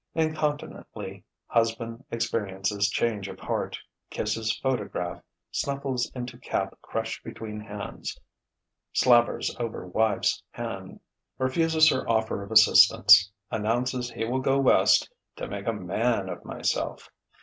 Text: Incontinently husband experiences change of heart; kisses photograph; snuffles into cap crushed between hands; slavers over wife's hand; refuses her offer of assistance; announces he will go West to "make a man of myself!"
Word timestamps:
Incontinently 0.15 1.23
husband 1.45 2.03
experiences 2.09 2.89
change 2.89 3.27
of 3.27 3.39
heart; 3.39 3.77
kisses 4.09 4.51
photograph; 4.57 5.21
snuffles 5.51 6.09
into 6.15 6.39
cap 6.39 6.75
crushed 6.81 7.23
between 7.23 7.59
hands; 7.59 8.19
slavers 8.93 9.55
over 9.59 9.85
wife's 9.85 10.41
hand; 10.49 11.01
refuses 11.37 11.87
her 11.89 12.09
offer 12.09 12.41
of 12.41 12.51
assistance; 12.51 13.31
announces 13.51 14.09
he 14.09 14.25
will 14.25 14.41
go 14.41 14.57
West 14.57 15.07
to 15.35 15.47
"make 15.47 15.67
a 15.67 15.71
man 15.71 16.29
of 16.29 16.43
myself!" 16.43 17.11